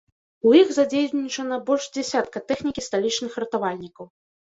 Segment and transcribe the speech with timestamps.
[0.47, 4.05] У іх задзейнічана больш дзясятка тэхнікі сталічных ратавальнікаў.